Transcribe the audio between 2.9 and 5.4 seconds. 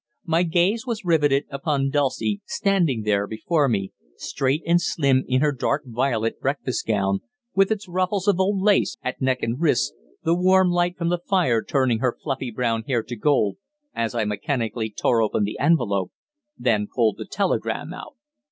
there before me, straight and slim